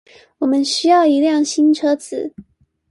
[0.39, 2.33] 我們需要一輛新車子